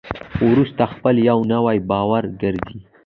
خو 0.35 0.43
وروسته 0.53 0.83
خپله 0.93 1.19
یو 1.29 1.39
نوی 1.53 1.77
باور 1.89 2.23
ګرځي. 2.41 2.79